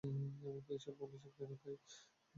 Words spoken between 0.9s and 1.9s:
বলছেন কেন তাই?